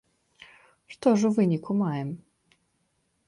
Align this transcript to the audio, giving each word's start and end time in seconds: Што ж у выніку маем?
Што 0.93 1.07
ж 1.23 1.29
у 1.29 1.37
выніку 1.39 1.71
маем? 1.83 2.09